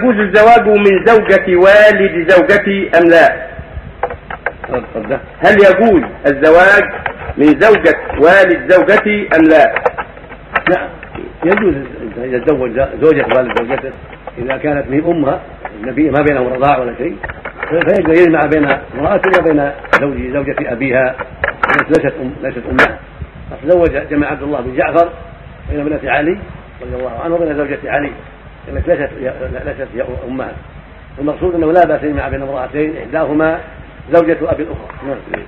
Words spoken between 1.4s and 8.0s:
والد زوجتي أم لا؟ هل يجوز الزواج من زوجة